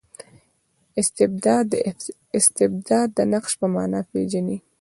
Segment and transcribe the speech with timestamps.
[0.99, 1.73] استبداد د
[2.37, 4.57] استبداد د نقش په مانا پېژني.